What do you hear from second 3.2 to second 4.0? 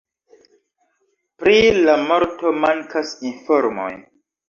informoj.